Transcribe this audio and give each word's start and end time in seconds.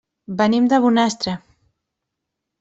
Venim 0.39 0.69
de 0.71 0.79
Bonastre. 0.85 1.35